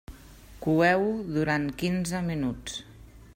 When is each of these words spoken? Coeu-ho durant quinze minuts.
Coeu-ho 0.65 1.11
durant 1.35 1.69
quinze 1.83 2.23
minuts. 2.31 2.81